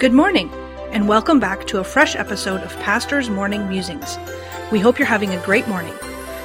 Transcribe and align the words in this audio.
Good 0.00 0.14
morning, 0.14 0.50
and 0.92 1.06
welcome 1.06 1.40
back 1.40 1.66
to 1.66 1.78
a 1.78 1.84
fresh 1.84 2.16
episode 2.16 2.62
of 2.62 2.74
Pastor's 2.78 3.28
Morning 3.28 3.68
Musings. 3.68 4.16
We 4.72 4.80
hope 4.80 4.98
you're 4.98 5.04
having 5.04 5.34
a 5.34 5.44
great 5.44 5.68
morning. 5.68 5.92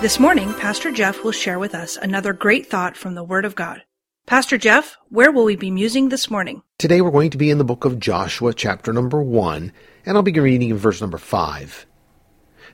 This 0.00 0.18
morning, 0.18 0.52
Pastor 0.54 0.90
Jeff 0.90 1.22
will 1.22 1.30
share 1.30 1.60
with 1.60 1.72
us 1.72 1.96
another 1.96 2.32
great 2.32 2.66
thought 2.66 2.96
from 2.96 3.14
the 3.14 3.22
Word 3.22 3.44
of 3.44 3.54
God. 3.54 3.84
Pastor 4.26 4.58
Jeff, 4.58 4.96
where 5.10 5.30
will 5.30 5.44
we 5.44 5.54
be 5.54 5.70
musing 5.70 6.08
this 6.08 6.28
morning? 6.28 6.64
Today 6.76 7.00
we're 7.00 7.12
going 7.12 7.30
to 7.30 7.38
be 7.38 7.48
in 7.48 7.58
the 7.58 7.64
book 7.64 7.84
of 7.84 8.00
Joshua, 8.00 8.52
chapter 8.52 8.92
number 8.92 9.22
1, 9.22 9.72
and 10.04 10.16
I'll 10.16 10.24
begin 10.24 10.42
reading 10.42 10.70
in 10.70 10.76
verse 10.76 11.00
number 11.00 11.16
5. 11.16 11.86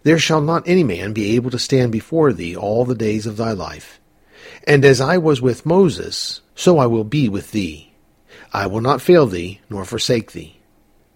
There 0.04 0.18
shall 0.18 0.40
not 0.40 0.66
any 0.66 0.84
man 0.84 1.12
be 1.12 1.36
able 1.36 1.50
to 1.50 1.58
stand 1.58 1.92
before 1.92 2.32
thee 2.32 2.56
all 2.56 2.86
the 2.86 2.94
days 2.94 3.26
of 3.26 3.36
thy 3.36 3.52
life. 3.52 4.00
And 4.66 4.86
as 4.86 5.02
I 5.02 5.18
was 5.18 5.42
with 5.42 5.66
Moses, 5.66 6.40
so 6.54 6.78
I 6.78 6.86
will 6.86 7.04
be 7.04 7.28
with 7.28 7.50
thee. 7.50 7.92
I 8.54 8.68
will 8.68 8.80
not 8.80 9.02
fail 9.02 9.26
thee, 9.26 9.60
nor 9.68 9.84
forsake 9.84 10.32
thee. 10.32 10.60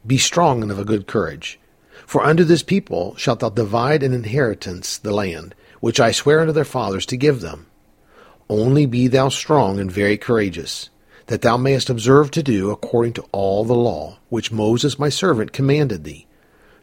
Be 0.06 0.18
strong 0.18 0.62
and 0.62 0.70
of 0.70 0.78
a 0.78 0.84
good 0.84 1.08
courage. 1.08 1.58
For 2.06 2.22
unto 2.22 2.44
this 2.44 2.62
people 2.62 3.16
shalt 3.16 3.40
thou 3.40 3.48
divide 3.48 4.04
an 4.04 4.12
inheritance 4.12 4.98
the 4.98 5.10
land, 5.10 5.54
which 5.80 5.98
I 5.98 6.12
swear 6.12 6.40
unto 6.40 6.52
their 6.52 6.64
fathers 6.64 7.04
to 7.06 7.16
give 7.16 7.40
them. 7.40 7.66
Only 8.48 8.86
be 8.86 9.08
thou 9.08 9.30
strong 9.30 9.80
and 9.80 9.90
very 9.90 10.16
courageous, 10.16 10.90
that 11.26 11.42
thou 11.42 11.56
mayest 11.56 11.90
observe 11.90 12.30
to 12.32 12.42
do 12.42 12.70
according 12.70 13.14
to 13.14 13.24
all 13.32 13.64
the 13.64 13.74
law 13.74 14.18
which 14.28 14.52
Moses 14.52 14.96
my 14.96 15.08
servant 15.08 15.52
commanded 15.52 16.04
thee. 16.04 16.28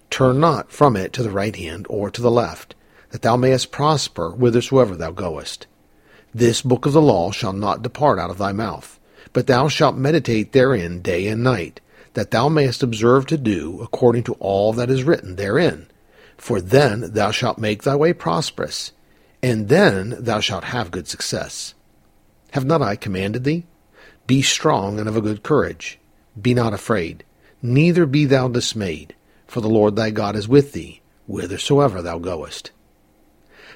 Turn 0.09 0.41
not 0.41 0.71
from 0.71 0.97
it 0.97 1.13
to 1.13 1.23
the 1.23 1.31
right 1.31 1.55
hand 1.55 1.85
or 1.89 2.09
to 2.09 2.21
the 2.21 2.31
left, 2.31 2.75
that 3.11 3.21
thou 3.21 3.37
mayest 3.37 3.71
prosper 3.71 4.31
whithersoever 4.31 4.97
thou 4.97 5.11
goest. 5.11 5.65
This 6.33 6.61
book 6.61 6.85
of 6.85 6.91
the 6.91 7.01
law 7.01 7.31
shall 7.31 7.53
not 7.53 7.83
depart 7.83 8.19
out 8.19 8.31
of 8.31 8.37
thy 8.37 8.51
mouth, 8.51 8.99
but 9.31 9.47
thou 9.47 9.69
shalt 9.69 9.95
meditate 9.95 10.51
therein 10.51 11.01
day 11.01 11.27
and 11.27 11.41
night 11.41 11.79
that 12.13 12.31
thou 12.31 12.49
mayest 12.49 12.83
observe 12.83 13.25
to 13.27 13.37
do 13.37 13.81
according 13.81 14.23
to 14.23 14.33
all 14.33 14.73
that 14.73 14.89
is 14.89 15.03
written 15.03 15.35
therein. 15.35 15.87
For 16.37 16.61
then 16.61 17.11
thou 17.13 17.31
shalt 17.31 17.57
make 17.57 17.83
thy 17.83 17.95
way 17.95 18.13
prosperous, 18.13 18.91
and 19.41 19.69
then 19.69 20.15
thou 20.19 20.39
shalt 20.39 20.65
have 20.65 20.91
good 20.91 21.07
success. 21.07 21.73
Have 22.51 22.65
not 22.65 22.81
I 22.81 22.95
commanded 22.95 23.43
thee? 23.43 23.65
Be 24.27 24.41
strong 24.41 24.99
and 24.99 25.09
of 25.09 25.17
a 25.17 25.21
good 25.21 25.43
courage. 25.43 25.99
Be 26.39 26.53
not 26.53 26.73
afraid, 26.73 27.23
neither 27.61 28.05
be 28.05 28.25
thou 28.25 28.47
dismayed, 28.47 29.15
for 29.47 29.61
the 29.61 29.69
Lord 29.69 29.95
thy 29.95 30.09
God 30.11 30.35
is 30.35 30.47
with 30.47 30.73
thee, 30.73 31.01
whithersoever 31.27 32.01
thou 32.01 32.19
goest. 32.19 32.71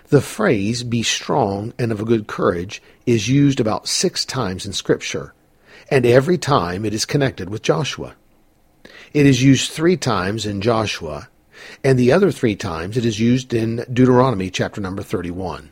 The 0.09 0.21
phrase, 0.21 0.83
be 0.83 1.03
strong 1.03 1.73
and 1.77 1.91
of 1.91 1.99
a 1.99 2.05
good 2.05 2.27
courage, 2.27 2.81
is 3.05 3.27
used 3.27 3.59
about 3.59 3.87
six 3.87 4.23
times 4.23 4.65
in 4.65 4.71
Scripture, 4.71 5.33
and 5.91 6.05
every 6.05 6.37
time 6.37 6.85
it 6.85 6.93
is 6.93 7.05
connected 7.05 7.49
with 7.49 7.61
Joshua. 7.61 8.15
It 9.13 9.25
is 9.25 9.41
used 9.41 9.71
three 9.71 9.95
times 9.95 10.45
in 10.45 10.59
Joshua, 10.59 11.29
and 11.83 11.97
the 11.97 12.11
other 12.11 12.29
three 12.29 12.55
times 12.55 12.97
it 12.97 13.05
is 13.05 13.19
used 13.19 13.53
in 13.53 13.85
Deuteronomy 13.91 14.49
chapter 14.49 14.81
number 14.81 15.01
31. 15.01 15.71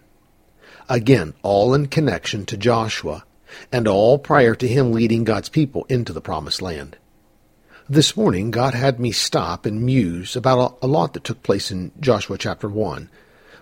Again, 0.87 1.33
all 1.43 1.73
in 1.73 1.87
connection 1.87 2.45
to 2.45 2.57
Joshua, 2.57 3.25
and 3.71 3.87
all 3.87 4.17
prior 4.17 4.55
to 4.55 4.67
him 4.67 4.93
leading 4.93 5.25
God's 5.25 5.49
people 5.49 5.85
into 5.89 6.13
the 6.13 6.21
promised 6.21 6.61
land. 6.61 6.97
This 7.89 8.15
morning, 8.15 8.51
God 8.51 8.73
had 8.73 8.99
me 8.99 9.11
stop 9.11 9.65
and 9.65 9.81
muse 9.81 10.35
about 10.35 10.77
a 10.81 10.87
lot 10.87 11.13
that 11.13 11.23
took 11.23 11.43
place 11.43 11.71
in 11.71 11.91
Joshua 11.99 12.37
chapter 12.37 12.69
1. 12.69 13.09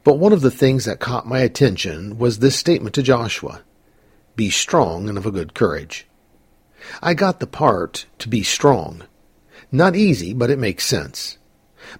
But 0.03 0.19
one 0.19 0.33
of 0.33 0.41
the 0.41 0.51
things 0.51 0.85
that 0.85 0.99
caught 0.99 1.27
my 1.27 1.39
attention 1.39 2.19
was 2.19 2.39
this 2.39 2.55
statement 2.55 2.93
to 2.95 3.03
Joshua 3.03 3.61
Be 4.35 4.49
strong 4.49 5.09
and 5.09 5.17
of 5.17 5.25
a 5.25 5.31
good 5.31 5.53
courage. 5.53 6.05
I 7.01 7.15
got 7.15 7.39
the 7.39 7.47
part 7.47 8.05
to 8.19 8.29
be 8.29 8.43
strong, 8.43 9.03
not 9.73 9.95
easy, 9.95 10.33
but 10.33 10.49
it 10.49 10.59
makes 10.59 10.85
sense. 10.85 11.37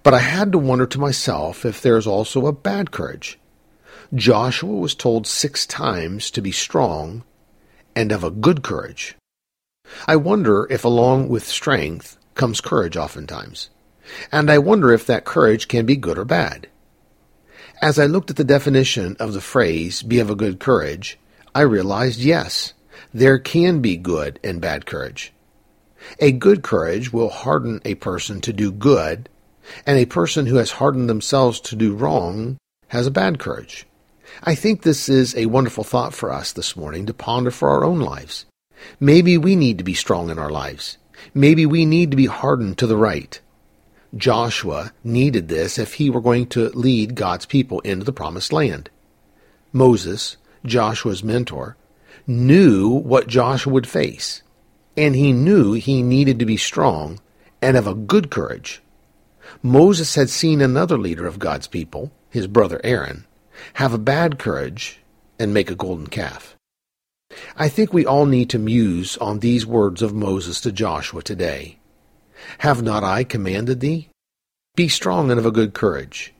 But 0.02 0.14
I 0.14 0.20
had 0.20 0.52
to 0.52 0.58
wonder 0.58 0.86
to 0.86 1.00
myself 1.00 1.64
if 1.64 1.82
there's 1.82 2.06
also 2.06 2.46
a 2.46 2.52
bad 2.52 2.90
courage. 2.90 3.38
Joshua 4.14 4.74
was 4.74 4.94
told 4.94 5.26
six 5.26 5.66
times 5.66 6.30
to 6.30 6.40
be 6.40 6.52
strong 6.52 7.24
and 7.96 8.12
of 8.12 8.24
a 8.24 8.30
good 8.30 8.62
courage. 8.62 9.16
I 10.06 10.16
wonder 10.16 10.66
if 10.70 10.84
along 10.84 11.28
with 11.28 11.44
strength 11.44 12.16
comes 12.34 12.60
courage 12.60 12.96
oftentimes. 12.96 13.70
And 14.30 14.50
I 14.50 14.58
wonder 14.58 14.92
if 14.92 15.06
that 15.06 15.24
courage 15.24 15.68
can 15.68 15.86
be 15.86 15.96
good 15.96 16.18
or 16.18 16.24
bad. 16.24 16.68
As 17.82 17.98
I 17.98 18.06
looked 18.06 18.30
at 18.30 18.36
the 18.36 18.44
definition 18.44 19.16
of 19.18 19.32
the 19.32 19.40
phrase, 19.40 20.02
be 20.02 20.18
of 20.18 20.30
a 20.30 20.36
good 20.36 20.60
courage, 20.60 21.18
I 21.54 21.62
realized 21.62 22.20
yes, 22.20 22.72
there 23.12 23.38
can 23.38 23.80
be 23.80 23.96
good 23.96 24.38
and 24.44 24.60
bad 24.60 24.86
courage. 24.86 25.32
A 26.18 26.32
good 26.32 26.62
courage 26.62 27.12
will 27.12 27.30
harden 27.30 27.80
a 27.84 27.94
person 27.94 28.40
to 28.42 28.52
do 28.52 28.70
good, 28.70 29.28
and 29.86 29.98
a 29.98 30.04
person 30.04 30.46
who 30.46 30.56
has 30.56 30.72
hardened 30.72 31.08
themselves 31.08 31.60
to 31.60 31.76
do 31.76 31.94
wrong 31.94 32.58
has 32.88 33.06
a 33.06 33.10
bad 33.10 33.38
courage. 33.38 33.86
I 34.42 34.54
think 34.54 34.82
this 34.82 35.08
is 35.08 35.36
a 35.36 35.46
wonderful 35.46 35.84
thought 35.84 36.14
for 36.14 36.32
us 36.32 36.52
this 36.52 36.76
morning 36.76 37.06
to 37.06 37.14
ponder 37.14 37.50
for 37.50 37.68
our 37.68 37.84
own 37.84 38.00
lives. 38.00 38.46
Maybe 39.00 39.38
we 39.38 39.56
need 39.56 39.78
to 39.78 39.84
be 39.84 39.94
strong 39.94 40.30
in 40.30 40.38
our 40.38 40.50
lives. 40.50 40.98
Maybe 41.32 41.64
we 41.64 41.86
need 41.86 42.10
to 42.10 42.16
be 42.16 42.26
hardened 42.26 42.78
to 42.78 42.86
the 42.86 42.96
right. 42.96 43.40
Joshua 44.16 44.92
needed 45.02 45.48
this 45.48 45.78
if 45.78 45.94
he 45.94 46.10
were 46.10 46.20
going 46.20 46.46
to 46.48 46.68
lead 46.70 47.14
God's 47.14 47.46
people 47.46 47.80
into 47.80 48.04
the 48.04 48.12
promised 48.12 48.52
land. 48.52 48.90
Moses, 49.72 50.36
Joshua's 50.64 51.24
mentor, 51.24 51.76
knew 52.26 52.88
what 52.88 53.26
Joshua 53.26 53.72
would 53.72 53.88
face 53.88 54.42
and 54.96 55.14
he 55.14 55.32
knew 55.32 55.72
he 55.72 56.02
needed 56.02 56.38
to 56.38 56.46
be 56.46 56.56
strong 56.56 57.20
and 57.60 57.76
of 57.76 57.86
a 57.86 57.94
good 57.94 58.30
courage. 58.30 58.82
Moses 59.62 60.14
had 60.14 60.30
seen 60.30 60.60
another 60.60 60.98
leader 60.98 61.26
of 61.26 61.38
God's 61.38 61.66
people, 61.66 62.12
his 62.30 62.46
brother 62.46 62.80
Aaron, 62.84 63.26
have 63.74 63.92
a 63.92 63.98
bad 63.98 64.38
courage 64.38 65.00
and 65.38 65.54
make 65.54 65.70
a 65.70 65.76
golden 65.76 66.06
calf. 66.06 66.56
I 67.56 67.68
think 67.68 67.92
we 67.92 68.06
all 68.06 68.26
need 68.26 68.50
to 68.50 68.58
muse 68.58 69.16
on 69.18 69.38
these 69.38 69.66
words 69.66 70.02
of 70.02 70.14
Moses 70.14 70.60
to 70.62 70.72
Joshua 70.72 71.22
today. 71.22 71.78
Have 72.58 72.82
not 72.82 73.02
I 73.02 73.24
commanded 73.24 73.80
thee? 73.80 74.08
Be 74.76 74.88
strong 74.88 75.30
and 75.30 75.38
of 75.38 75.46
a 75.46 75.52
good 75.52 75.74
courage. 75.74 76.34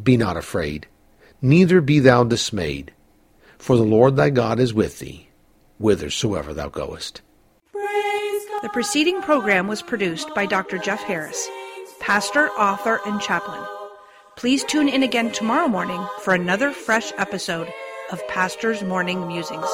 Be 0.00 0.16
not 0.16 0.36
afraid, 0.36 0.86
neither 1.40 1.80
be 1.80 2.00
thou 2.00 2.24
dismayed, 2.24 2.92
for 3.58 3.76
the 3.76 3.84
Lord 3.84 4.16
thy 4.16 4.30
God 4.30 4.58
is 4.58 4.74
with 4.74 4.98
thee, 4.98 5.28
whithersoever 5.78 6.52
thou 6.54 6.68
goest. 6.68 7.20
The 8.64 8.70
preceding 8.70 9.20
program 9.20 9.66
was 9.66 9.82
produced 9.82 10.34
by 10.34 10.46
Dr. 10.46 10.78
Jeff 10.78 11.02
Harris, 11.02 11.50
pastor, 12.00 12.48
author, 12.52 12.98
and 13.04 13.20
chaplain. 13.20 13.62
Please 14.36 14.64
tune 14.64 14.88
in 14.88 15.02
again 15.02 15.30
tomorrow 15.32 15.68
morning 15.68 16.02
for 16.22 16.32
another 16.32 16.70
fresh 16.70 17.12
episode 17.18 17.70
of 18.10 18.26
Pastor's 18.26 18.82
Morning 18.82 19.28
Musings. 19.28 19.68